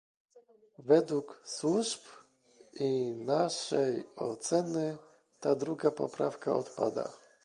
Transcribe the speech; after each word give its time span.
Według 0.79 1.41
służb 1.45 1.99
i 2.73 3.11
naszej 3.15 4.03
oceny, 4.15 4.97
ta 5.39 5.55
druga 5.55 5.91
poprawka 5.91 6.55
odpada 6.55 7.11